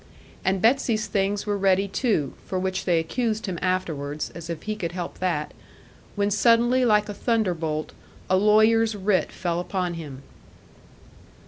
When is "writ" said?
8.95-9.31